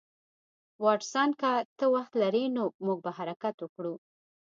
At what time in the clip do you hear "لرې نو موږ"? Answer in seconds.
2.21-2.97